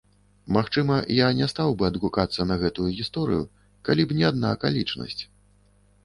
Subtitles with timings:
[0.55, 3.43] Магчыма, я не стаў бы адгукацца на гэтую гісторыю,
[3.89, 5.21] калі б не адна акалічнасць.